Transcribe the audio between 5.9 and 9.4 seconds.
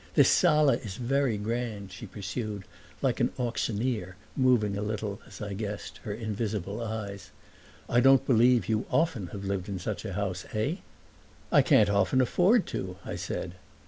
her invisible eyes. "I don't believe you often